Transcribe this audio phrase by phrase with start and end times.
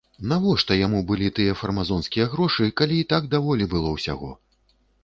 [0.29, 4.37] Нашто яму былі тыя фармазонскія грошы, калі і так даволі было ўсяго?